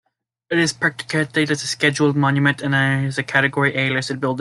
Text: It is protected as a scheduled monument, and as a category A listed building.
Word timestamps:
It 0.49 0.57
is 0.57 0.73
protected 0.73 1.51
as 1.51 1.61
a 1.61 1.67
scheduled 1.67 2.15
monument, 2.15 2.63
and 2.63 2.73
as 2.73 3.19
a 3.19 3.23
category 3.23 3.75
A 3.77 3.91
listed 3.91 4.19
building. 4.19 4.29